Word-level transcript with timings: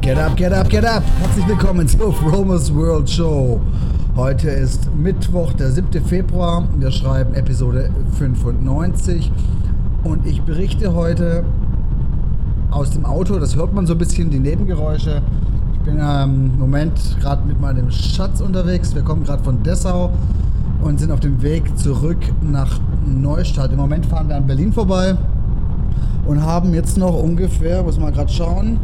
Get 0.00 0.18
up, 0.18 0.36
get 0.36 0.52
up, 0.52 0.68
get 0.68 0.84
up! 0.84 1.02
Herzlich 1.20 1.46
willkommen 1.46 1.86
zur 1.86 2.12
Fromers 2.12 2.74
World 2.74 3.08
Show. 3.08 3.60
Heute 4.16 4.50
ist 4.50 4.92
Mittwoch, 4.94 5.52
der 5.52 5.70
7. 5.70 6.04
Februar. 6.04 6.66
Wir 6.78 6.90
schreiben 6.90 7.34
Episode 7.34 7.90
95 8.18 9.30
und 10.04 10.26
ich 10.26 10.42
berichte 10.42 10.94
heute 10.94 11.44
aus 12.70 12.90
dem 12.90 13.04
Auto. 13.04 13.38
Das 13.38 13.54
hört 13.54 13.72
man 13.74 13.86
so 13.86 13.92
ein 13.92 13.98
bisschen, 13.98 14.30
die 14.30 14.40
Nebengeräusche. 14.40 15.22
Ich 15.74 15.80
bin 15.80 15.98
ähm, 16.00 16.50
im 16.54 16.58
Moment 16.58 17.16
gerade 17.20 17.46
mit 17.46 17.60
meinem 17.60 17.90
Schatz 17.90 18.40
unterwegs. 18.40 18.94
Wir 18.94 19.02
kommen 19.02 19.24
gerade 19.24 19.44
von 19.44 19.62
Dessau 19.62 20.12
und 20.82 20.98
sind 20.98 21.12
auf 21.12 21.20
dem 21.20 21.42
Weg 21.42 21.78
zurück 21.78 22.18
nach 22.40 22.80
Neustadt. 23.06 23.70
Im 23.72 23.78
Moment 23.78 24.06
fahren 24.06 24.28
wir 24.28 24.36
an 24.36 24.46
Berlin 24.46 24.72
vorbei 24.72 25.16
und 26.26 26.42
haben 26.42 26.74
jetzt 26.74 26.98
noch 26.98 27.14
ungefähr, 27.14 27.82
muss 27.82 27.98
mal 27.98 28.12
gerade 28.12 28.32
schauen, 28.32 28.80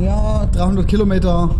ja, 0.00 0.46
300 0.52 0.86
Kilometer 0.86 1.50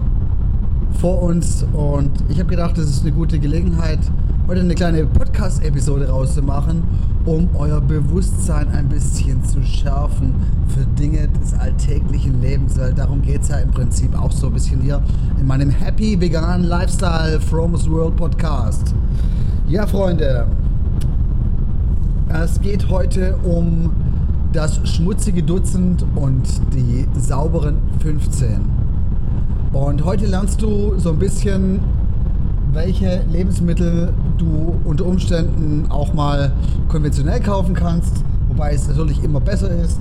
vor 1.01 1.23
uns 1.23 1.65
und 1.73 2.11
ich 2.29 2.39
habe 2.39 2.51
gedacht, 2.51 2.77
das 2.77 2.87
ist 2.87 3.03
eine 3.03 3.13
gute 3.13 3.39
Gelegenheit, 3.39 3.99
heute 4.47 4.61
eine 4.61 4.75
kleine 4.75 5.07
Podcast-Episode 5.07 6.09
rauszumachen, 6.09 6.83
um 7.25 7.49
euer 7.55 7.81
Bewusstsein 7.81 8.69
ein 8.69 8.89
bisschen 8.89 9.45
zu 9.45 9.63
schärfen 9.63 10.35
für 10.69 10.85
Dinge 11.01 11.29
des 11.29 11.55
alltäglichen 11.55 12.41
Lebens, 12.41 12.79
weil 12.79 12.93
darum 12.93 13.23
geht 13.23 13.43
es 13.43 13.49
ja 13.49 13.57
im 13.57 13.71
Prinzip 13.71 14.19
auch 14.19 14.33
so 14.33 14.49
ein 14.49 14.53
bisschen 14.53 14.81
hier 14.81 15.03
in 15.41 15.47
meinem 15.47 15.71
Happy 15.71 16.21
Vegan 16.21 16.65
Lifestyle 16.65 17.41
From's 17.41 17.89
World 17.89 18.17
Podcast. 18.17 18.95
Ja, 19.69 19.87
Freunde, 19.87 20.47
es 22.29 22.61
geht 22.61 22.89
heute 22.91 23.37
um 23.45 23.91
das 24.53 24.81
schmutzige 24.89 25.43
Dutzend 25.43 26.05
und 26.15 26.47
die 26.75 27.07
sauberen 27.19 27.79
15. 28.01 28.61
Und 29.73 30.05
heute 30.05 30.27
lernst 30.27 30.63
du 30.63 30.99
so 30.99 31.11
ein 31.11 31.19
bisschen, 31.19 31.81
welche 32.73 33.23
Lebensmittel 33.31 34.13
du 34.39 34.75
unter 34.85 35.07
Umständen 35.07 35.91
auch 35.91 36.15
mal 36.15 36.53
konventionell 36.89 37.41
kaufen 37.41 37.75
kannst, 37.75 38.25
wobei 38.49 38.73
es 38.73 38.89
natürlich 38.89 39.23
immer 39.23 39.41
besser 39.41 39.71
ist, 39.71 40.01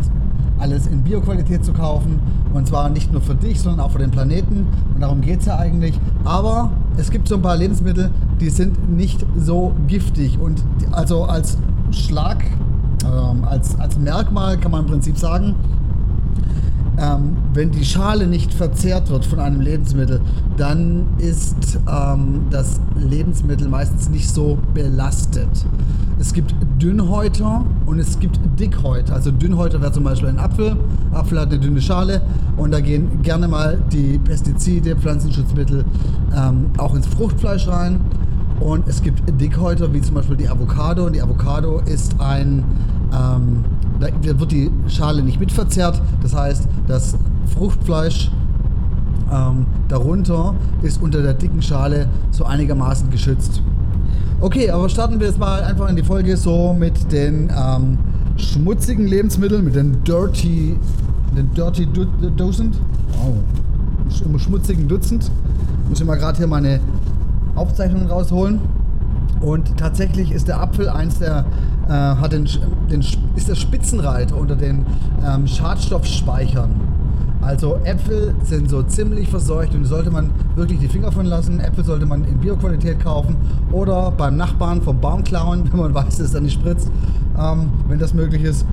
alles 0.59 0.87
in 0.87 1.03
Bioqualität 1.03 1.65
zu 1.65 1.73
kaufen. 1.73 2.19
Und 2.53 2.67
zwar 2.67 2.89
nicht 2.89 3.11
nur 3.11 3.21
für 3.21 3.35
dich, 3.35 3.59
sondern 3.59 3.85
auch 3.85 3.91
für 3.91 3.99
den 3.99 4.11
Planeten. 4.11 4.67
Und 4.93 5.01
darum 5.01 5.21
geht 5.21 5.41
es 5.41 5.45
ja 5.45 5.57
eigentlich. 5.57 5.99
Aber 6.23 6.71
es 6.97 7.11
gibt 7.11 7.27
so 7.27 7.35
ein 7.35 7.41
paar 7.41 7.57
Lebensmittel, 7.57 8.11
die 8.39 8.49
sind 8.49 8.95
nicht 8.95 9.25
so 9.37 9.73
giftig. 9.87 10.39
Und 10.39 10.63
also 10.91 11.25
als 11.25 11.57
Schlag, 11.91 12.45
ähm, 13.05 13.43
als, 13.45 13.79
als 13.79 13.97
Merkmal 13.97 14.57
kann 14.57 14.71
man 14.71 14.81
im 14.81 14.87
Prinzip 14.87 15.17
sagen, 15.17 15.55
ähm, 16.97 17.35
wenn 17.53 17.71
die 17.71 17.83
Schale 17.83 18.27
nicht 18.27 18.53
verzehrt 18.53 19.09
wird 19.09 19.25
von 19.25 19.39
einem 19.39 19.59
Lebensmittel, 19.59 20.21
dann 20.57 21.05
ist 21.17 21.79
ähm, 21.91 22.45
das 22.49 22.79
Lebensmittel 22.95 23.67
meistens 23.67 24.09
nicht 24.09 24.29
so 24.29 24.57
belastet. 24.73 25.49
Es 26.17 26.31
gibt 26.31 26.55
Dünnhäuter 26.81 27.65
und 27.85 27.99
es 27.99 28.19
gibt 28.19 28.39
Dickhäuter. 28.57 29.15
Also 29.15 29.31
Dünnhäuter 29.31 29.81
wäre 29.81 29.91
zum 29.91 30.05
Beispiel 30.05 30.29
ein 30.29 30.39
Apfel. 30.39 30.77
Apfel 31.11 31.39
hat 31.39 31.49
eine 31.49 31.59
dünne 31.59 31.81
Schale 31.81 32.21
und 32.55 32.71
da 32.71 32.79
gehen 32.79 33.21
gerne 33.21 33.49
mal 33.49 33.77
die 33.91 34.17
Pestizide, 34.19 34.95
Pflanzenschutzmittel 34.95 35.83
ähm, 36.35 36.67
auch 36.77 36.95
ins 36.95 37.07
Fruchtfleisch 37.07 37.67
rein. 37.67 37.99
Und 38.59 38.87
es 38.87 39.01
gibt 39.01 39.21
Dickhäuter, 39.39 39.93
wie 39.93 40.01
zum 40.01 40.15
Beispiel 40.15 40.37
die 40.37 40.47
Avocado. 40.47 41.05
Und 41.05 41.13
die 41.13 41.21
Avocado 41.21 41.79
ist 41.79 42.19
ein, 42.19 42.63
ähm, 43.13 43.63
da 43.99 44.39
wird 44.39 44.51
die 44.51 44.71
Schale 44.87 45.21
nicht 45.23 45.39
mitverzerrt. 45.39 46.01
Das 46.21 46.35
heißt, 46.35 46.67
das 46.87 47.15
Fruchtfleisch 47.53 48.31
ähm, 49.31 49.65
darunter 49.87 50.55
ist 50.81 51.01
unter 51.01 51.21
der 51.21 51.33
dicken 51.33 51.61
Schale 51.61 52.07
so 52.31 52.45
einigermaßen 52.45 53.09
geschützt. 53.09 53.61
Okay, 54.41 54.69
aber 54.69 54.89
starten 54.89 55.19
wir 55.19 55.27
jetzt 55.27 55.39
mal 55.39 55.63
einfach 55.63 55.89
in 55.89 55.95
die 55.95 56.03
Folge 56.03 56.35
so 56.37 56.75
mit 56.77 57.11
den 57.11 57.49
ähm, 57.49 57.97
schmutzigen 58.37 59.07
Lebensmitteln, 59.07 59.63
mit 59.63 59.75
den 59.75 60.03
Dirty, 60.03 60.77
den 61.35 61.53
Dirty 61.53 61.87
du 61.87 62.05
Dutzend. 62.05 62.75
Wow. 63.13 63.35
Im 64.25 64.37
schmutzigen 64.37 64.87
Dutzend. 64.87 65.31
Muss 65.89 65.99
ich 65.99 66.05
mal 66.05 66.15
gerade 66.15 66.37
hier 66.37 66.47
meine 66.47 66.79
Aufzeichnungen 67.55 68.07
rausholen. 68.07 68.59
Und 69.41 69.77
tatsächlich 69.77 70.31
ist 70.31 70.47
der 70.47 70.61
Apfel 70.61 70.89
eins 70.89 71.19
der, 71.19 71.45
äh, 71.87 71.91
hat 71.91 72.33
den, 72.33 72.47
den, 72.89 73.03
ist 73.35 73.47
der 73.47 73.55
Spitzenreiter 73.55 74.37
unter 74.37 74.55
den 74.55 74.85
ähm, 75.25 75.47
Schadstoffspeichern. 75.47 76.71
Also 77.41 77.77
Äpfel 77.83 78.33
sind 78.43 78.71
so 78.71 78.81
ziemlich 78.81 79.29
verseucht 79.29 79.75
und 79.75 79.85
sollte 79.85 80.09
man 80.09 80.31
wirklich 80.55 80.79
die 80.79 80.87
Finger 80.87 81.11
von 81.11 81.27
lassen. 81.27 81.59
Äpfel 81.59 81.85
sollte 81.85 82.07
man 82.07 82.23
in 82.23 82.39
Bioqualität 82.39 82.99
kaufen 82.99 83.35
oder 83.71 84.11
beim 84.11 84.35
Nachbarn 84.35 84.81
vom 84.81 84.99
Baum 84.99 85.23
klauen, 85.23 85.63
wenn 85.71 85.79
man 85.79 85.93
weiß, 85.93 86.17
dass 86.17 86.33
er 86.33 86.41
nicht 86.41 86.53
spritzt, 86.53 86.89
ähm, 87.37 87.69
wenn 87.87 87.99
das 87.99 88.13
möglich 88.15 88.43
ist. 88.43 88.65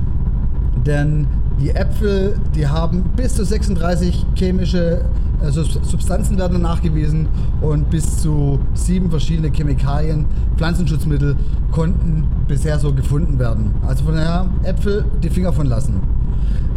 Denn 0.87 1.27
die 1.61 1.71
Äpfel, 1.71 2.39
die 2.55 2.67
haben 2.67 3.03
bis 3.15 3.35
zu 3.35 3.45
36 3.45 4.27
chemische 4.35 5.05
also 5.43 5.63
Substanzen 5.65 6.39
werden 6.39 6.63
nachgewiesen 6.63 7.29
und 7.61 7.91
bis 7.91 8.19
zu 8.19 8.61
sieben 8.75 9.11
verschiedene 9.11 9.51
Chemikalien, 9.51 10.27
Pflanzenschutzmittel 10.57 11.37
konnten 11.71 12.25
bisher 12.49 12.79
so 12.79 12.93
gefunden 12.93 13.39
werden. 13.39 13.73
Also 13.87 14.05
von 14.05 14.15
daher 14.15 14.47
Äpfel 14.63 15.05
die 15.23 15.31
Finger 15.31 15.53
von 15.53 15.67
lassen. 15.67 16.01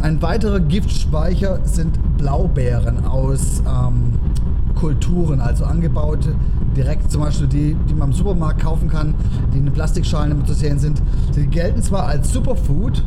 Ein 0.02 0.20
weiterer 0.20 0.60
Giftspeicher 0.60 1.60
sind 1.64 1.98
Blaubeeren 2.18 3.04
aus 3.06 3.62
ähm, 3.66 4.12
Kulturen, 4.74 5.40
also 5.40 5.64
angebaute 5.64 6.34
direkt 6.76 7.10
zum 7.10 7.22
Beispiel 7.22 7.46
die, 7.46 7.76
die 7.88 7.94
man 7.94 8.10
im 8.10 8.14
Supermarkt 8.14 8.60
kaufen 8.60 8.88
kann, 8.88 9.14
die 9.52 9.58
in 9.58 9.72
Plastikschalen 9.72 10.32
immer 10.32 10.44
zu 10.44 10.52
sehen 10.52 10.78
sind. 10.78 11.02
Sie 11.32 11.46
gelten 11.46 11.82
zwar 11.82 12.06
als 12.06 12.32
Superfood, 12.32 13.02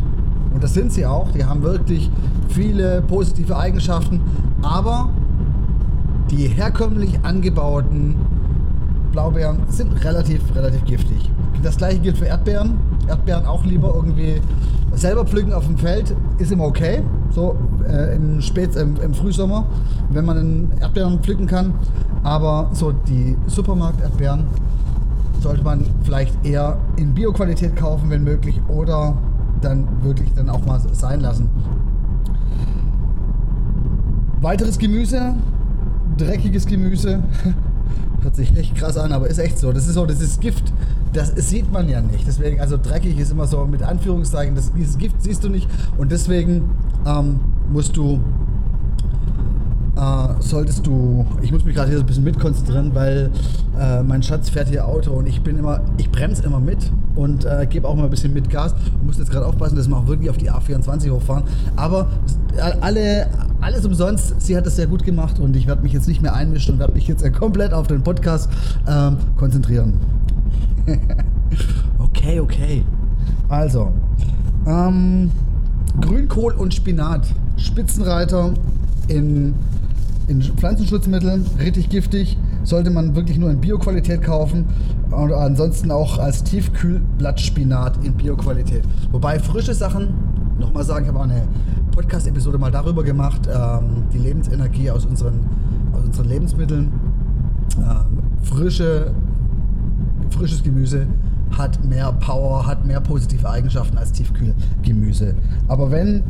und 0.53 0.63
das 0.63 0.73
sind 0.73 0.91
sie 0.91 1.05
auch, 1.05 1.31
die 1.31 1.45
haben 1.45 1.61
wirklich 1.61 2.09
viele 2.49 3.01
positive 3.03 3.55
Eigenschaften, 3.55 4.21
aber 4.63 5.09
die 6.31 6.47
herkömmlich 6.47 7.19
angebauten 7.23 8.15
Blaubeeren 9.11 9.59
sind 9.69 10.03
relativ, 10.03 10.41
relativ 10.55 10.85
giftig. 10.85 11.31
Das 11.63 11.77
gleiche 11.77 11.99
gilt 11.99 12.17
für 12.17 12.25
Erdbeeren. 12.25 12.77
Erdbeeren 13.07 13.45
auch 13.45 13.65
lieber 13.65 13.93
irgendwie 13.95 14.41
selber 14.93 15.25
pflücken 15.25 15.53
auf 15.53 15.65
dem 15.65 15.77
Feld 15.77 16.15
ist 16.37 16.51
immer 16.51 16.65
okay. 16.65 17.03
So 17.31 17.55
äh, 17.87 18.15
im, 18.15 18.41
Spät, 18.41 18.75
im, 18.75 18.95
im, 19.01 19.13
Frühsommer, 19.13 19.65
wenn 20.09 20.25
man 20.25 20.71
Erdbeeren 20.79 21.19
pflücken 21.19 21.47
kann. 21.47 21.73
Aber 22.23 22.69
so 22.73 22.91
die 22.91 23.37
Supermarkt-Erdbeeren 23.47 24.45
sollte 25.41 25.63
man 25.63 25.85
vielleicht 26.03 26.45
eher 26.45 26.77
in 26.97 27.13
Bioqualität 27.13 27.75
kaufen, 27.75 28.09
wenn 28.09 28.23
möglich, 28.23 28.59
oder 28.67 29.17
dann 29.61 29.87
wirklich 30.03 30.33
dann 30.33 30.49
auch 30.49 30.65
mal 30.65 30.79
sein 30.91 31.21
lassen. 31.21 31.49
Weiteres 34.41 34.77
Gemüse, 34.77 35.33
dreckiges 36.19 36.65
Gemüse. 36.65 37.23
Hört 38.21 38.35
sich 38.35 38.55
echt 38.57 38.75
krass 38.75 38.97
an, 38.97 39.13
aber 39.13 39.27
ist 39.27 39.39
echt 39.39 39.57
so. 39.57 39.71
Das 39.71 39.87
ist 39.87 39.93
so, 39.93 40.05
das 40.05 40.21
ist 40.21 40.41
Gift. 40.41 40.73
Das 41.13 41.33
sieht 41.35 41.71
man 41.71 41.87
ja 41.89 42.01
nicht. 42.01 42.27
Deswegen, 42.27 42.59
also 42.59 42.77
dreckig 42.77 43.17
ist 43.17 43.31
immer 43.31 43.47
so 43.47 43.65
mit 43.65 43.81
Anführungszeichen, 43.81 44.55
das, 44.55 44.73
dieses 44.73 44.97
Gift 44.97 45.21
siehst 45.21 45.43
du 45.43 45.49
nicht. 45.49 45.67
Und 45.97 46.11
deswegen 46.11 46.69
ähm, 47.07 47.39
musst 47.71 47.95
du 47.95 48.19
äh, 49.99 50.41
solltest 50.41 50.87
du, 50.87 51.25
ich 51.41 51.51
muss 51.51 51.65
mich 51.65 51.75
gerade 51.75 51.89
hier 51.89 51.97
so 51.97 52.03
ein 52.03 52.07
bisschen 52.07 52.23
mitkonzentrieren, 52.23 52.95
weil 52.95 53.31
äh, 53.79 54.01
mein 54.01 54.23
Schatz 54.23 54.49
fährt 54.49 54.69
hier 54.69 54.87
Auto 54.87 55.11
und 55.11 55.27
ich 55.27 55.41
bin 55.41 55.57
immer, 55.57 55.81
ich 55.97 56.09
bremse 56.09 56.43
immer 56.43 56.59
mit 56.59 56.91
und 57.15 57.45
äh, 57.45 57.67
gebe 57.69 57.87
auch 57.87 57.95
mal 57.95 58.05
ein 58.05 58.09
bisschen 58.09 58.33
mit 58.33 58.49
Gas 58.49 58.73
und 58.73 59.07
muss 59.07 59.17
jetzt 59.17 59.31
gerade 59.31 59.45
aufpassen, 59.45 59.75
dass 59.75 59.87
wir 59.87 59.97
auch 59.97 60.07
wirklich 60.07 60.29
auf 60.29 60.37
die 60.37 60.49
A24 60.51 61.11
hochfahren. 61.11 61.43
Aber 61.75 62.07
alle, 62.81 63.27
alles 63.61 63.85
umsonst, 63.85 64.39
sie 64.41 64.55
hat 64.55 64.65
das 64.65 64.75
sehr 64.75 64.87
gut 64.87 65.03
gemacht 65.03 65.39
und 65.39 65.55
ich 65.55 65.67
werde 65.67 65.81
mich 65.81 65.93
jetzt 65.93 66.07
nicht 66.07 66.21
mehr 66.21 66.33
einmischen 66.33 66.75
und 66.75 66.79
werde 66.79 66.93
mich 66.93 67.07
jetzt 67.07 67.23
komplett 67.39 67.73
auf 67.73 67.87
den 67.87 68.03
Podcast 68.03 68.49
ähm, 68.87 69.17
konzentrieren. 69.37 69.93
okay, 71.99 72.39
okay. 72.39 72.83
Also, 73.47 73.91
ähm, 74.65 75.31
Grünkohl 75.99 76.53
und 76.53 76.73
Spinat, 76.73 77.27
Spitzenreiter 77.57 78.53
in 79.07 79.55
in 80.29 80.41
Pflanzenschutzmitteln, 80.43 81.45
richtig 81.59 81.89
giftig. 81.89 82.37
sollte 82.63 82.91
man 82.91 83.15
wirklich 83.15 83.37
nur 83.39 83.49
in 83.49 83.59
Bioqualität 83.59 84.21
kaufen 84.21 84.65
und 85.09 85.33
ansonsten 85.33 85.89
auch 85.91 86.19
als 86.19 86.43
Tiefkühlblattspinat 86.43 88.03
in 88.03 88.13
Bioqualität. 88.13 88.83
Wobei 89.11 89.39
frische 89.39 89.73
Sachen, 89.73 90.09
nochmal 90.59 90.83
sagen, 90.83 91.05
ich 91.05 91.09
habe 91.09 91.19
auch 91.19 91.23
eine 91.23 91.47
Podcast-Episode 91.99 92.57
mal 92.57 92.71
darüber 92.71 93.03
gemacht, 93.03 93.41
ähm, 93.53 94.05
die 94.13 94.19
Lebensenergie 94.19 94.89
aus 94.89 95.05
unseren, 95.05 95.45
aus 95.91 96.05
unseren 96.05 96.29
Lebensmitteln. 96.29 96.93
Ähm, 97.77 98.19
frische, 98.41 99.11
frisches 100.29 100.63
Gemüse 100.63 101.07
hat 101.57 101.83
mehr 101.83 102.13
Power, 102.13 102.65
hat 102.65 102.85
mehr 102.85 103.01
positive 103.01 103.49
Eigenschaften 103.49 103.97
als 103.97 104.13
Tiefkühlgemüse. 104.13 105.35
Aber 105.67 105.91
wenn 105.91 106.23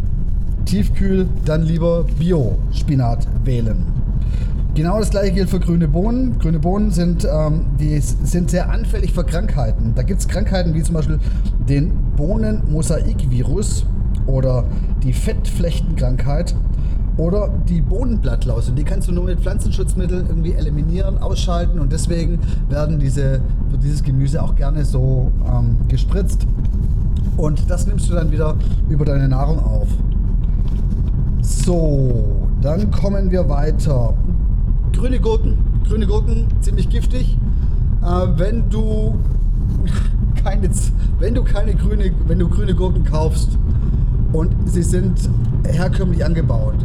Tiefkühl, 0.66 1.28
dann 1.46 1.62
lieber 1.62 2.04
Bio-Spinat 2.18 3.28
wählen. 3.46 3.86
Genau 4.74 4.98
das 4.98 5.12
gleiche 5.12 5.34
gilt 5.34 5.52
für 5.52 5.60
grüne 5.60 5.88
Bohnen. 5.88 6.40
Grüne 6.40 6.58
Bohnen 6.58 6.90
sind, 6.90 7.28
ähm, 7.32 7.68
die 7.80 8.00
sind 8.00 8.50
sehr 8.50 8.72
anfällig 8.72 9.14
für 9.14 9.24
Krankheiten. 9.24 9.94
Da 9.94 10.02
gibt 10.02 10.20
es 10.20 10.28
Krankheiten 10.28 10.74
wie 10.74 10.82
zum 10.82 10.96
Beispiel 10.96 11.20
den 11.68 11.92
Bohnenmosaikvirus 12.16 13.86
oder 14.30 14.64
die 15.04 15.14
Fettflechtenkrankheit 15.14 16.56
oder 17.18 17.50
die 17.68 17.82
Bohnenblattlaus. 17.82 18.70
Und 18.70 18.78
die 18.78 18.84
kannst 18.84 19.10
du 19.10 19.12
nur 19.12 19.26
mit 19.26 19.42
Pflanzenschutzmitteln 19.42 20.28
irgendwie 20.28 20.54
eliminieren, 20.54 21.18
ausschalten. 21.18 21.80
Und 21.80 21.92
deswegen 21.92 22.40
werden 22.70 23.00
diese, 23.00 23.42
wird 23.70 23.84
dieses 23.84 24.04
Gemüse 24.04 24.42
auch 24.42 24.56
gerne 24.56 24.86
so 24.86 25.32
ähm, 25.46 25.76
gespritzt. 25.90 26.48
Und 27.36 27.70
das 27.70 27.88
nimmst 27.88 28.10
du 28.10 28.14
dann 28.14 28.32
wieder 28.32 28.56
über 28.90 29.06
deine 29.06 29.28
Nahrung 29.28 29.60
auf. 29.60 29.88
So, 31.42 32.48
dann 32.62 32.90
kommen 32.92 33.32
wir 33.32 33.50
weiter. 33.50 34.14
Grüne 34.94 35.20
Gurken. 35.20 35.58
Grüne 35.88 36.08
Gurken, 36.08 36.48
ziemlich 36.62 36.90
giftig. 36.90 37.38
Äh, 38.02 38.28
wenn 38.38 38.70
du 38.70 39.20
keine, 40.44 40.70
wenn 41.20 41.36
du 41.36 41.44
keine 41.44 41.76
grüne, 41.76 42.12
wenn 42.28 42.40
du 42.40 42.48
grüne 42.48 42.76
Gurken 42.76 43.04
kaufst 43.04 43.58
und 44.32 44.56
sie 44.66 44.84
sind 44.84 45.30
herkömmlich 45.66 46.24
angebaut, 46.24 46.76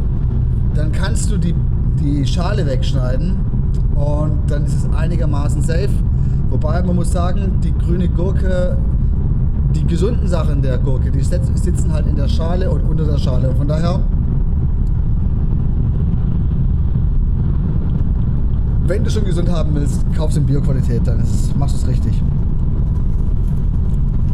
dann 0.73 0.91
kannst 0.91 1.31
du 1.31 1.37
die, 1.37 1.55
die 1.99 2.25
Schale 2.25 2.65
wegschneiden 2.65 3.35
und 3.95 4.39
dann 4.47 4.65
ist 4.65 4.75
es 4.75 4.93
einigermaßen 4.93 5.61
safe. 5.61 5.89
Wobei 6.49 6.81
man 6.83 6.95
muss 6.95 7.11
sagen, 7.11 7.59
die 7.63 7.73
grüne 7.73 8.07
Gurke, 8.07 8.77
die 9.73 9.85
gesunden 9.85 10.27
Sachen 10.27 10.61
der 10.61 10.77
Gurke, 10.77 11.11
die 11.11 11.21
sitzen 11.21 11.91
halt 11.91 12.07
in 12.07 12.15
der 12.15 12.27
Schale 12.27 12.69
und 12.69 12.83
unter 12.83 13.05
der 13.05 13.17
Schale. 13.17 13.49
Und 13.49 13.57
von 13.57 13.67
daher, 13.67 13.99
wenn 18.87 19.03
du 19.03 19.09
schon 19.09 19.25
gesund 19.25 19.49
haben 19.49 19.73
willst, 19.73 20.05
kaufst 20.15 20.37
du 20.37 20.41
in 20.41 20.47
Bioqualität, 20.47 21.01
dann 21.05 21.19
es, 21.19 21.53
machst 21.57 21.75
du 21.75 21.81
es 21.81 21.87
richtig. 21.87 22.21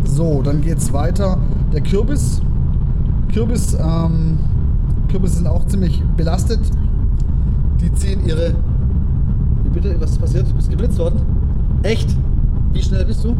So, 0.03 0.41
dann 0.41 0.61
geht 0.61 0.77
es 0.77 0.91
weiter. 0.91 1.37
Der 1.73 1.81
Kürbis. 1.81 2.41
Kürbis 3.33 3.77
ähm, 3.79 4.37
Kürbisse 5.09 5.35
sind 5.35 5.47
auch 5.47 5.65
ziemlich 5.65 6.01
belastet. 6.17 6.59
Die 7.79 7.91
ziehen 7.93 8.25
ihre. 8.25 8.53
Wie 9.63 9.69
bitte? 9.69 9.95
Was 9.99 10.11
ist 10.11 10.21
passiert? 10.21 10.49
Du 10.49 10.55
bist 10.55 10.69
geblitzt 10.69 10.97
worden? 10.99 11.21
Echt? 11.83 12.15
Wie 12.73 12.81
schnell 12.81 13.05
bist 13.05 13.23
du? 13.23 13.35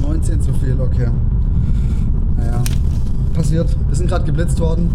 19 0.00 0.40
zu 0.42 0.52
viel, 0.54 0.76
okay. 0.80 1.08
Naja, 2.36 2.62
passiert. 3.34 3.74
Wir 3.88 3.96
sind 3.96 4.08
gerade 4.08 4.24
geblitzt 4.24 4.60
worden. 4.60 4.90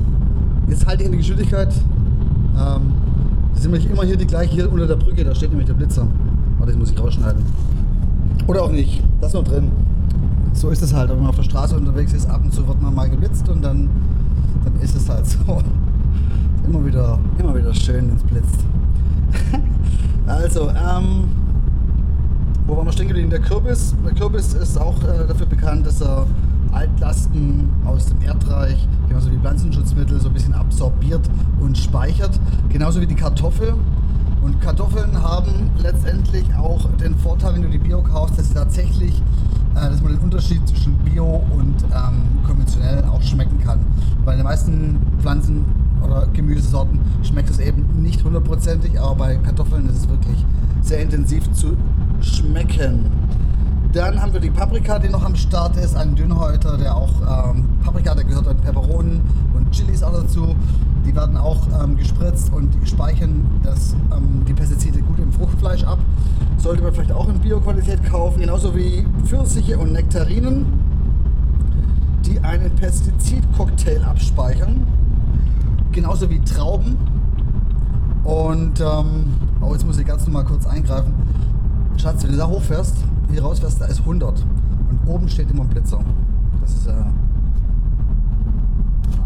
Jetzt 0.67 0.85
halte 0.85 1.03
ich 1.03 1.07
in 1.07 1.11
die 1.11 1.17
Geschwindigkeit. 1.19 1.73
Ähm, 2.55 2.93
das 3.51 3.59
ist 3.59 3.65
nämlich 3.65 3.89
immer 3.89 4.03
hier 4.03 4.17
die 4.17 4.27
gleiche, 4.27 4.53
hier 4.53 4.71
unter 4.71 4.87
der 4.87 4.95
Brücke, 4.95 5.23
da 5.23 5.35
steht 5.35 5.49
nämlich 5.49 5.67
der 5.67 5.75
Blitzer. 5.75 6.07
Warte, 6.57 6.71
das 6.71 6.79
muss 6.79 6.91
ich 6.91 6.99
rausschneiden. 6.99 7.43
Oder 8.47 8.63
auch 8.63 8.71
nicht. 8.71 9.03
Das 9.21 9.33
noch 9.33 9.43
drin 9.43 9.71
so 10.53 10.69
ist 10.69 10.81
es 10.81 10.93
halt. 10.93 11.09
Wenn 11.09 11.19
man 11.19 11.27
auf 11.27 11.35
der 11.35 11.43
Straße 11.43 11.75
unterwegs 11.75 12.13
ist, 12.13 12.29
ab 12.29 12.41
und 12.43 12.53
zu 12.53 12.67
wird 12.67 12.81
man 12.81 12.93
mal 12.93 13.09
geblitzt 13.09 13.47
und 13.49 13.63
dann, 13.63 13.89
dann 14.63 14.79
ist 14.81 14.95
es 14.95 15.09
halt 15.09 15.25
so. 15.27 15.61
Immer 16.65 16.85
wieder, 16.85 17.19
immer 17.37 17.55
wieder 17.55 17.73
schön, 17.73 18.09
wenn 18.09 18.15
es 18.15 18.23
blitzt. 18.23 18.59
also, 20.27 20.69
ähm, 20.69 21.25
wo 22.65 22.77
waren 22.77 22.85
wir 22.85 22.93
stehen 22.93 23.07
geblieben? 23.07 23.29
Der 23.29 23.41
Kürbis. 23.41 23.93
Der 24.05 24.13
Kürbis 24.13 24.53
ist 24.53 24.79
auch 24.79 24.97
äh, 25.03 25.27
dafür 25.27 25.45
bekannt, 25.45 25.85
dass 25.85 26.01
er 26.01 26.25
Altlasten 26.71 27.69
aus 27.85 28.05
dem 28.07 28.21
Erdreich, 28.21 28.87
genauso 29.07 29.31
wie 29.31 29.37
Pflanzenschutzmittel, 29.37 30.19
so 30.19 30.29
ein 30.29 30.33
bisschen 30.33 30.53
absorbiert 30.53 31.29
und 31.59 31.77
speichert. 31.77 32.39
Genauso 32.69 33.01
wie 33.01 33.07
die 33.07 33.15
Kartoffel. 33.15 33.75
Und 34.41 34.59
Kartoffeln 34.61 35.21
haben 35.21 35.71
letztendlich 35.81 36.45
auch 36.55 36.89
den 37.01 37.15
Vorteil, 37.15 37.55
wenn 37.55 37.61
du 37.61 37.69
die 37.69 37.77
Bio 37.77 38.01
kaufst, 38.01 38.37
dass 38.37 38.49
sie 38.49 38.53
tatsächlich 38.53 39.21
dass 39.73 40.01
man 40.01 40.13
den 40.13 40.21
Unterschied 40.21 40.67
zwischen 40.67 40.93
Bio 40.99 41.43
und 41.51 41.83
ähm, 41.83 42.45
konventionell 42.45 43.03
auch 43.05 43.21
schmecken 43.21 43.59
kann. 43.59 43.79
Bei 44.25 44.35
den 44.35 44.43
meisten 44.43 44.97
Pflanzen 45.19 45.65
oder 46.05 46.27
Gemüsesorten 46.33 46.99
schmeckt 47.23 47.49
es 47.49 47.59
eben 47.59 48.01
nicht 48.01 48.23
hundertprozentig, 48.23 48.99
aber 48.99 49.15
bei 49.15 49.35
Kartoffeln 49.37 49.87
ist 49.89 49.97
es 49.97 50.09
wirklich 50.09 50.45
sehr 50.81 50.99
intensiv 50.99 51.51
zu 51.53 51.77
schmecken. 52.21 53.11
Dann 53.93 54.19
haben 54.19 54.33
wir 54.33 54.39
die 54.39 54.49
Paprika, 54.49 54.97
die 54.97 55.09
noch 55.09 55.23
am 55.23 55.35
Start 55.35 55.77
ist, 55.77 55.95
ein 55.95 56.15
Dünnhäuter, 56.15 56.77
der 56.77 56.95
auch 56.95 57.13
ähm, 57.21 57.65
Paprika, 57.83 58.15
der 58.15 58.23
gehört 58.23 58.47
dann 58.47 58.57
Peperonen 58.57 59.21
und 59.53 59.71
Chilis 59.71 60.01
auch 60.01 60.13
dazu. 60.13 60.55
Die 61.05 61.15
werden 61.15 61.37
auch 61.37 61.67
ähm, 61.83 61.95
gespritzt 61.95 62.51
und 62.51 62.73
die 62.73 62.87
speichern 62.87 63.45
das, 63.61 63.95
ähm, 64.11 64.43
die 64.47 64.53
Pestizide 64.53 64.99
gut 65.01 65.19
im 65.19 65.31
Fruchtfleisch 65.31 65.83
ab. 65.83 65.99
Sollte 66.63 66.81
man 66.81 66.93
vielleicht 66.93 67.11
auch 67.11 67.27
in 67.27 67.37
Bioqualität 67.39 68.01
kaufen, 68.05 68.39
genauso 68.39 68.73
wie 68.73 69.05
Pfirsiche 69.25 69.77
und 69.77 69.91
Nektarinen, 69.91 70.65
die 72.25 72.39
einen 72.39 72.73
Pestizidcocktail 72.77 74.01
abspeichern. 74.01 74.87
Genauso 75.91 76.29
wie 76.29 76.39
Trauben. 76.39 76.95
Und, 78.23 78.79
ähm, 78.79 79.33
oh, 79.59 79.73
jetzt 79.73 79.85
muss 79.85 79.97
ich 79.97 80.05
ganz 80.07 80.25
normal 80.25 80.45
kurz 80.45 80.65
eingreifen. 80.65 81.13
Schatz, 81.97 82.23
wenn 82.23 82.31
du 82.31 82.37
da 82.37 82.47
hochfährst, 82.47 82.95
hier 83.29 83.43
rausfährst, 83.43 83.81
da 83.81 83.85
ist 83.87 83.99
100. 83.99 84.45
Und 84.89 84.99
oben 85.05 85.27
steht 85.27 85.51
immer 85.51 85.63
ein 85.63 85.69
Blitzer. 85.69 85.99
Das 86.61 86.71
ist, 86.71 86.87
äh, 86.87 86.93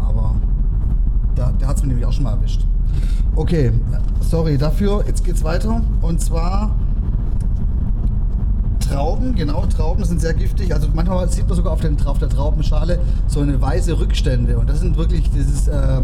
aber 0.00 0.34
der, 1.36 1.52
der 1.52 1.68
hat 1.68 1.76
es 1.76 1.82
mir 1.82 1.88
nämlich 1.90 2.04
auch 2.04 2.12
schon 2.12 2.24
mal 2.24 2.32
erwischt. 2.32 2.66
Okay, 3.36 3.70
sorry 4.22 4.58
dafür. 4.58 5.04
Jetzt 5.06 5.22
geht's 5.22 5.44
weiter. 5.44 5.82
Und 6.02 6.20
zwar 6.20 6.74
Trauben, 8.98 9.36
genau, 9.36 9.64
Trauben 9.66 10.02
sind 10.02 10.20
sehr 10.20 10.34
giftig. 10.34 10.74
Also 10.74 10.88
manchmal 10.92 11.28
sieht 11.30 11.46
man 11.46 11.54
sogar 11.54 11.72
auf, 11.72 11.80
den, 11.80 12.04
auf 12.04 12.18
der 12.18 12.28
Traubenschale 12.28 12.98
so 13.28 13.38
eine 13.38 13.60
weiße 13.60 13.96
Rückstände. 13.96 14.58
Und 14.58 14.68
das 14.68 14.80
sind 14.80 14.96
wirklich 14.96 15.30
dieses, 15.30 15.68
äh, 15.68 15.98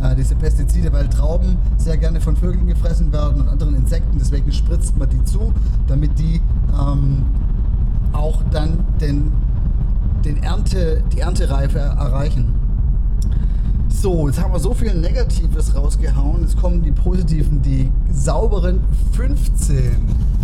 äh, 0.00 0.14
diese 0.16 0.36
Pestizide, 0.36 0.92
weil 0.92 1.08
Trauben 1.08 1.56
sehr 1.76 1.96
gerne 1.96 2.20
von 2.20 2.36
Vögeln 2.36 2.68
gefressen 2.68 3.12
werden 3.12 3.40
und 3.40 3.48
anderen 3.48 3.74
Insekten. 3.74 4.16
Deswegen 4.20 4.52
spritzt 4.52 4.96
man 4.96 5.08
die 5.08 5.24
zu, 5.24 5.52
damit 5.88 6.16
die 6.20 6.40
ähm, 6.80 7.24
auch 8.12 8.40
dann 8.52 8.84
den, 9.00 9.32
den 10.24 10.40
Ernte, 10.40 11.02
die 11.12 11.18
Erntereife 11.18 11.80
erreichen. 11.80 12.54
So, 13.88 14.28
jetzt 14.28 14.40
haben 14.40 14.52
wir 14.52 14.60
so 14.60 14.72
viel 14.72 14.94
Negatives 14.94 15.74
rausgehauen. 15.74 16.42
Jetzt 16.42 16.60
kommen 16.60 16.80
die 16.80 16.92
positiven, 16.92 17.60
die 17.60 17.90
sauberen 18.12 18.84
15. 19.14 20.36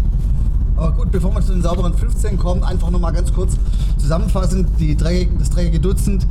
Aber 0.82 0.96
gut, 0.96 1.12
bevor 1.12 1.32
wir 1.32 1.40
zu 1.40 1.52
den 1.52 1.62
sauberen 1.62 1.94
15 1.94 2.36
kommen, 2.36 2.64
einfach 2.64 2.90
nochmal 2.90 3.12
ganz 3.12 3.32
kurz 3.32 3.56
zusammenfassend. 3.98 4.68
Die 4.80 4.96
dreckige, 4.96 5.38
das 5.38 5.50
dreckige 5.50 5.78
Dutzend 5.78 6.26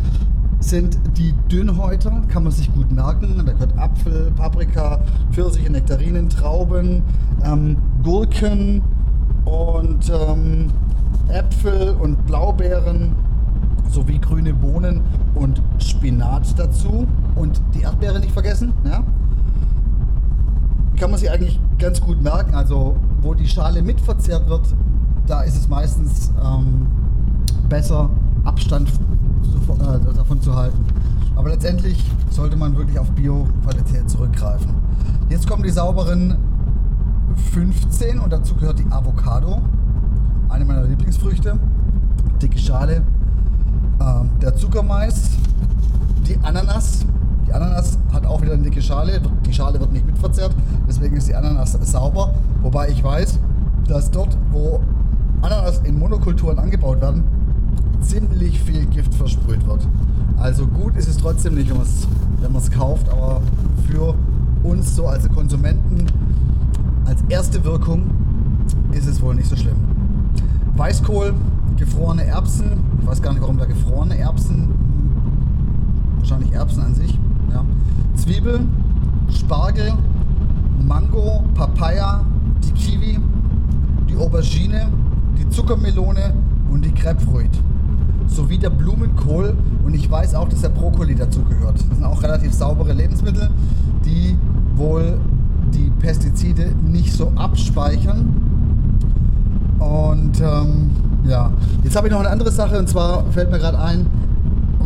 sind 0.60 1.00
die 1.16 1.34
Dünnhäuter, 1.50 2.22
kann 2.28 2.44
man 2.44 2.52
sich 2.52 2.72
gut 2.74 2.92
merken. 2.92 3.42
Da 3.46 3.54
gehört 3.54 3.78
Apfel, 3.78 4.30
Paprika, 4.36 5.00
Pfirsiche, 5.32 5.72
Nektarinen, 5.72 6.28
Trauben, 6.28 7.02
ähm, 7.46 7.78
Gurken 8.04 8.82
und 9.46 10.10
ähm, 10.10 10.68
Äpfel 11.30 11.96
und 12.02 12.26
Blaubeeren 12.28 13.16
sowie 13.90 14.20
grüne 14.20 14.54
Bohnen 14.54 15.00
und 15.34 15.62
Spinat 15.78 16.60
dazu. 16.60 17.08
Und 17.36 17.62
die 17.74 17.84
Erdbeere 17.84 18.20
nicht 18.20 18.34
vergessen. 18.34 18.74
Ja? 18.84 19.02
Kann 20.98 21.10
man 21.10 21.22
sich 21.22 21.32
eigentlich 21.32 21.58
ganz 21.80 22.02
gut 22.02 22.22
merken. 22.22 22.54
Also 22.54 22.98
wo 23.22 23.34
die 23.34 23.48
Schale 23.48 23.82
mitverzehrt 23.82 24.48
wird, 24.50 24.68
da 25.28 25.42
ist 25.42 25.56
es 25.56 25.68
meistens 25.68 26.32
ähm, 26.44 26.88
besser, 27.70 28.10
Abstand 28.44 28.90
äh, 28.90 30.14
davon 30.16 30.42
zu 30.42 30.56
halten. 30.56 30.84
Aber 31.36 31.50
letztendlich 31.50 32.04
sollte 32.30 32.56
man 32.56 32.76
wirklich 32.76 33.00
auf 33.00 33.10
Bio-Qualität 33.12 34.10
zurückgreifen. 34.10 34.70
Jetzt 35.30 35.48
kommen 35.48 35.64
die 35.64 35.70
sauberen 35.70 36.38
15 37.54 38.20
und 38.20 38.34
dazu 38.34 38.56
gehört 38.56 38.80
die 38.80 38.86
Avocado, 38.92 39.62
eine 40.50 40.66
meiner 40.66 40.84
Lieblingsfrüchte. 40.84 41.58
Dicke 42.42 42.60
Schale. 42.60 43.04
Ähm, 44.00 44.30
der 44.42 44.56
Zuckermais, 44.56 45.32
die 46.28 46.38
Ananas. 46.44 47.06
Die 47.52 47.56
Ananas 47.58 48.00
hat 48.14 48.26
auch 48.26 48.42
wieder 48.42 48.54
eine 48.54 48.64
dicke 48.64 48.82
Schale, 48.82 49.20
die 49.46 49.52
Schale 49.52 49.78
wird 49.78 49.92
nicht 49.92 50.06
mitverzerrt, 50.06 50.56
deswegen 50.88 51.18
ist 51.18 51.28
die 51.28 51.36
Ananas 51.36 51.74
sauber. 51.82 52.34
Wobei 52.62 52.88
ich 52.88 53.04
weiß, 53.04 53.40
dass 53.90 54.10
dort, 54.10 54.38
wo 54.54 54.80
Ananas 55.42 55.82
in 55.84 56.00
Monokulturen 56.00 56.58
angebaut 56.60 57.02
werden, 57.02 57.26
ziemlich 58.00 58.58
viel 58.62 58.86
Gift 58.86 59.14
versprüht 59.16 59.68
wird. 59.68 59.86
Also 60.38 60.66
gut 60.66 60.96
ist 60.96 61.10
es 61.10 61.18
trotzdem 61.18 61.56
nicht, 61.56 61.70
wenn 61.70 62.54
man 62.54 62.62
es 62.62 62.72
kauft, 62.72 63.10
aber 63.10 63.42
für 63.86 64.16
uns 64.64 64.96
so 64.96 65.08
als 65.08 65.28
Konsumenten 65.28 66.06
als 67.06 67.22
erste 67.28 67.66
Wirkung 67.66 68.12
ist 68.94 69.10
es 69.10 69.22
wohl 69.22 69.36
nicht 69.36 69.50
so 69.50 69.58
schlimm. 69.58 69.76
Weißkohl, 70.78 71.34
gefrorene 71.76 72.24
Erbsen, 72.24 72.80
ich 73.02 73.08
weiß 73.08 73.22
gar 73.22 73.34
nicht, 73.34 73.42
warum 73.42 73.58
da 73.58 73.66
gefrorene 73.66 74.18
Erbsen, 74.18 74.70
wahrscheinlich 76.18 76.54
Erbsen 76.54 76.84
an 76.84 76.96
sich, 76.96 77.20
ja. 78.22 78.28
Zwiebeln, 78.28 78.70
Spargel, 79.30 79.94
Mango, 80.86 81.44
Papaya, 81.54 82.24
die 82.64 82.72
Kiwi, 82.72 83.20
die 84.10 84.16
Aubergine, 84.16 84.88
die 85.38 85.50
Zuckermelone 85.50 86.34
und 86.72 86.86
die 86.86 86.94
Grapefruit. 86.94 87.50
Sowie 88.28 88.58
der 88.58 88.70
Blumenkohl 88.70 89.56
und 89.84 89.94
ich 89.94 90.10
weiß 90.10 90.36
auch, 90.36 90.48
dass 90.48 90.62
der 90.62 90.70
Brokkoli 90.70 91.16
dazu 91.16 91.42
gehört. 91.44 91.80
Das 91.90 91.98
sind 91.98 92.04
auch 92.04 92.22
relativ 92.24 92.54
saubere 92.54 92.94
Lebensmittel, 92.94 93.50
die 94.06 94.38
wohl 94.76 95.20
die 95.74 95.92
Pestizide 96.00 96.72
nicht 96.84 97.14
so 97.14 97.32
abspeichern. 97.36 98.34
Und 99.80 100.40
ähm, 100.40 100.92
ja, 101.28 101.52
jetzt 101.84 101.96
habe 101.96 102.08
ich 102.08 102.14
noch 102.14 102.20
eine 102.20 102.30
andere 102.30 102.52
Sache 102.52 102.78
und 102.78 102.88
zwar 102.88 103.26
fällt 103.32 103.52
mir 103.52 103.60
gerade 103.60 103.80
ein, 103.80 104.06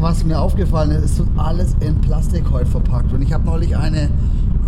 was 0.01 0.23
mir 0.23 0.39
aufgefallen 0.39 0.91
ist, 0.91 1.03
es 1.03 1.19
wird 1.19 1.29
alles 1.37 1.75
in 1.79 1.95
Plastik 2.01 2.43
heute 2.51 2.65
verpackt. 2.65 3.11
Und 3.13 3.21
ich 3.21 3.33
habe 3.33 3.45
neulich 3.45 3.75
eine 3.75 4.09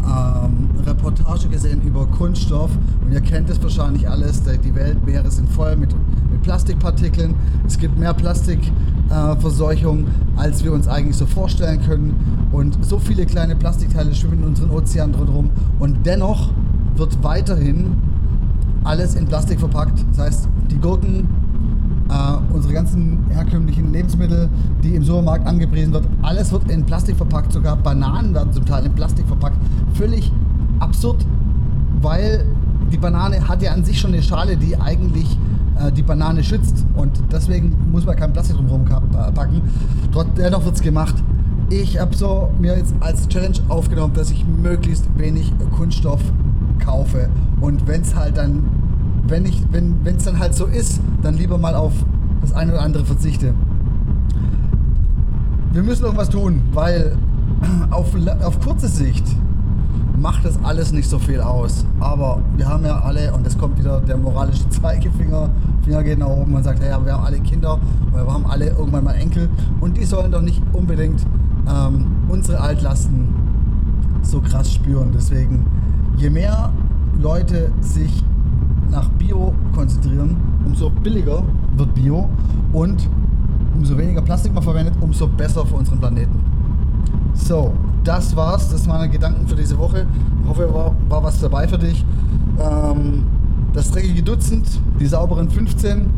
ähm, 0.05 0.69
Reportage 0.85 1.49
gesehen 1.49 1.81
über 1.81 2.05
Kunststoff 2.07 2.71
und 3.01 3.11
ihr 3.11 3.21
kennt 3.21 3.49
es 3.49 3.61
wahrscheinlich 3.61 4.09
alles, 4.09 4.41
die 4.43 4.73
Weltmeere 4.73 5.29
sind 5.29 5.49
voll 5.49 5.75
mit, 5.75 5.93
mit 6.31 6.41
Plastikpartikeln. 6.43 7.35
Es 7.65 7.77
gibt 7.77 7.97
mehr 7.97 8.13
Plastikverseuchung, 8.13 10.05
äh, 10.05 10.39
als 10.39 10.63
wir 10.63 10.71
uns 10.73 10.87
eigentlich 10.87 11.17
so 11.17 11.25
vorstellen 11.25 11.81
können. 11.85 12.47
Und 12.51 12.83
so 12.85 12.99
viele 12.99 13.25
kleine 13.25 13.55
Plastikteile 13.55 14.15
schwimmen 14.15 14.39
in 14.39 14.47
unseren 14.49 14.71
Ozeanen 14.71 15.13
drumherum. 15.13 15.49
Und 15.79 16.05
dennoch 16.05 16.51
wird 16.95 17.21
weiterhin 17.23 17.97
alles 18.83 19.15
in 19.15 19.25
Plastik 19.25 19.59
verpackt. 19.59 20.05
Das 20.11 20.19
heißt, 20.19 20.49
die 20.71 20.77
Gurken, 20.77 21.27
äh, 22.09 22.53
unsere 22.53 22.73
ganzen 22.73 23.25
herkömmlichen 23.29 23.91
Lebensmittel, 23.91 24.49
die 24.83 24.95
im 24.95 25.03
Supermarkt 25.03 25.47
angepriesen 25.47 25.93
wird, 25.93 26.05
alles 26.21 26.51
wird 26.51 26.69
in 26.69 26.85
Plastik 26.85 27.17
verpackt. 27.17 27.53
Sogar 27.53 27.75
Bananen 27.77 28.33
werden 28.33 28.53
zum 28.53 28.65
Teil 28.65 28.85
in 28.85 28.93
Plastik 28.93 29.27
verpackt. 29.27 29.57
Völlig 29.93 30.31
absurd, 30.79 31.25
weil 32.01 32.45
die 32.91 32.97
Banane 32.97 33.47
hat 33.47 33.61
ja 33.61 33.71
an 33.71 33.83
sich 33.83 33.99
schon 33.99 34.13
eine 34.13 34.23
Schale, 34.23 34.55
die 34.55 34.79
eigentlich 34.79 35.37
äh, 35.79 35.91
die 35.91 36.03
Banane 36.03 36.43
schützt. 36.43 36.85
Und 36.95 37.11
deswegen 37.31 37.75
muss 37.91 38.05
man 38.05 38.15
kein 38.15 38.33
Plastik 38.33 38.55
drumherum 38.55 38.85
packen. 38.85 39.61
Dennoch 40.37 40.65
wird 40.65 40.75
es 40.75 40.81
gemacht. 40.81 41.15
Ich 41.69 41.99
habe 41.99 42.15
so 42.15 42.49
mir 42.59 42.77
jetzt 42.77 42.93
als 43.01 43.27
Challenge 43.27 43.57
aufgenommen, 43.67 44.13
dass 44.13 44.31
ich 44.31 44.45
möglichst 44.45 45.05
wenig 45.17 45.51
Kunststoff 45.75 46.21
kaufe. 46.79 47.29
Und 47.59 47.87
wenn 47.87 48.01
es 48.01 48.15
halt 48.15 48.37
dann, 48.37 48.63
wenn 49.27 49.45
ich, 49.45 49.63
wenn 49.71 49.97
es 50.05 50.23
dann 50.23 50.39
halt 50.39 50.53
so 50.55 50.65
ist, 50.65 50.99
dann 51.21 51.35
lieber 51.35 51.57
mal 51.57 51.75
auf 51.75 51.93
das 52.41 52.53
eine 52.53 52.73
oder 52.73 52.81
andere 52.81 53.05
verzichte. 53.05 53.53
Wir 55.71 55.83
müssen 55.83 56.03
irgendwas 56.03 56.29
tun, 56.29 56.61
weil 56.73 57.17
auf, 57.91 58.07
auf 58.43 58.59
kurze 58.59 58.87
Sicht 58.87 59.25
macht 60.19 60.45
das 60.45 60.57
alles 60.63 60.91
nicht 60.91 61.09
so 61.09 61.19
viel 61.19 61.41
aus. 61.41 61.85
Aber 61.99 62.41
wir 62.55 62.67
haben 62.67 62.85
ja 62.85 62.99
alle, 62.99 63.33
und 63.33 63.45
es 63.45 63.57
kommt 63.57 63.77
wieder 63.77 63.99
der 64.01 64.17
moralische 64.17 64.67
Zeigefinger, 64.81 65.49
Finger 65.83 66.03
geht 66.03 66.19
nach 66.19 66.27
oben 66.27 66.55
und 66.55 66.63
sagt, 66.63 66.81
hey, 66.81 66.89
wir 67.03 67.13
haben 67.13 67.25
alle 67.25 67.39
Kinder 67.39 67.79
wir 68.25 68.33
haben 68.33 68.45
alle 68.45 68.69
irgendwann 68.69 69.03
mal 69.03 69.15
Enkel 69.15 69.49
und 69.79 69.97
die 69.97 70.05
sollen 70.05 70.31
doch 70.31 70.41
nicht 70.41 70.61
unbedingt 70.73 71.25
ähm, 71.69 72.07
unsere 72.29 72.59
Altlasten 72.59 73.29
so 74.21 74.41
krass 74.41 74.73
spüren. 74.73 75.11
Deswegen, 75.13 75.65
je 76.17 76.29
mehr 76.29 76.71
Leute 77.19 77.71
sich 77.81 78.23
nach 78.89 79.09
Bio 79.09 79.53
konzentrieren, 79.73 80.37
umso 80.65 80.89
billiger 80.89 81.43
wird 81.75 81.93
Bio 81.93 82.29
und 82.73 83.07
umso 83.75 83.97
weniger 83.97 84.21
Plastik 84.21 84.53
man 84.53 84.63
verwendet, 84.63 84.95
umso 85.01 85.27
besser 85.27 85.65
für 85.65 85.75
unseren 85.75 85.99
Planeten. 85.99 86.39
So, 87.33 87.73
das 88.03 88.35
war's. 88.35 88.69
Das 88.69 88.87
waren 88.87 88.99
meine 88.99 89.11
Gedanken 89.11 89.47
für 89.47 89.55
diese 89.55 89.77
Woche. 89.77 90.05
Ich 90.41 90.49
hoffe, 90.49 90.73
war, 90.73 90.95
war 91.09 91.23
was 91.23 91.39
dabei 91.39 91.67
für 91.67 91.77
dich. 91.77 92.05
Ähm, 92.59 93.23
das 93.73 93.91
dreckige 93.91 94.23
Dutzend, 94.23 94.67
die 94.99 95.05
sauberen 95.05 95.49
15. 95.49 96.09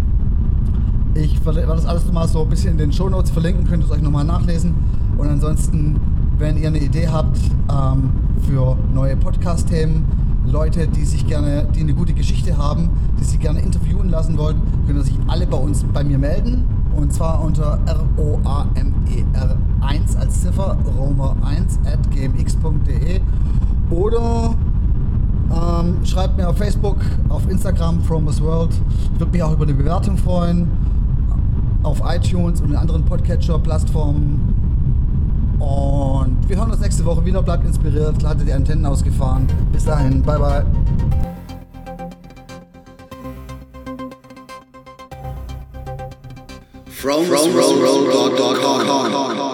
Ich 1.16 1.44
werde 1.46 1.66
das 1.66 1.86
alles 1.86 2.12
mal 2.12 2.28
so 2.28 2.44
ein 2.44 2.50
bisschen 2.50 2.72
in 2.74 2.78
den 2.78 2.92
Show 2.94 3.10
Notes 3.10 3.32
verlinken, 3.32 3.68
könnt 3.68 3.84
ihr 3.84 3.88
es 3.88 3.92
euch 3.92 4.02
nochmal 4.02 4.24
nachlesen. 4.24 4.76
Und 5.18 5.28
ansonsten, 5.28 6.00
wenn 6.38 6.58
ihr 6.58 6.68
eine 6.68 6.78
Idee 6.78 7.08
habt 7.08 7.38
ähm, 7.70 8.12
für 8.48 8.78
neue 8.94 9.18
Podcast-Themen, 9.18 10.06
Leute, 10.50 10.88
die 10.88 11.06
sich 11.06 11.27
gerne, 11.27 11.68
die 11.75 11.82
eine 11.82 11.94
gute 11.94 12.13
Geschichte 12.13 12.58
haben, 12.58 12.89
die 13.20 13.24
sich 13.24 13.39
gerne 13.39 13.60
interviewen 13.62 14.10
lassen 14.10 14.38
wollen, 14.38 14.62
können 14.88 15.03
sich 15.03 15.15
alle 15.27 15.46
bei 15.46 15.58
uns, 15.58 15.84
bei 15.94 16.03
mir 16.03 16.18
melden. 16.18 16.65
Und 16.96 17.13
zwar 17.13 17.41
unter 17.41 17.79
R-O-A-M-E-R 17.86 19.58
1 19.82 20.15
als 20.15 20.41
Ziffer, 20.41 20.77
Romer1 20.98 21.86
at 21.86 22.12
gmx.de 22.12 23.22
oder 23.89 24.56
ähm, 25.51 26.06
schreibt 26.06 26.38
mir 26.38 26.50
auf 26.50 26.58
Facebook, 26.58 26.98
auf 27.29 27.50
Instagram, 27.50 28.01
From 28.01 28.25
This 28.25 28.41
World. 28.41 28.72
Ich 29.13 29.20
würde 29.20 29.32
mich 29.32 29.44
auch 29.44 29.53
über 29.53 29.63
eine 29.63 29.74
Bewertung 29.74 30.18
freuen. 30.18 30.68
Auf 31.82 32.01
iTunes 32.06 32.62
und 32.62 32.75
anderen 32.75 33.06
Podcatcher-Plattformen. 33.06 34.59
Und 35.60 36.48
wir 36.48 36.58
hören 36.58 36.72
uns 36.72 36.80
nächste 36.80 37.04
Woche 37.06 37.24
wieder. 37.25 37.42
Bleibt 37.42 37.66
inspiriert, 37.66 38.24
haltet 38.24 38.48
die 38.48 38.54
Antennen 38.54 38.86
ausgefahren. 38.86 39.48
Bis 39.72 39.86
dahin, 39.86 40.22
bye 40.24 40.39
bye. 40.39 40.66
From, 46.88 47.25
from, 47.25 47.51
from, 47.51 47.80
from, 47.80 48.12
from, 48.12 48.36
from, 48.36 48.56
from, 48.56 49.38
from, 49.38 49.49